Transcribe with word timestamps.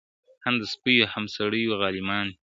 هم 0.43 0.55
د 0.61 0.63
سپيو 0.73 1.05
هم 1.13 1.25
سړيو 1.35 1.77
غالمغال 1.81 2.29
دئ 2.31 2.35
` 2.37 2.41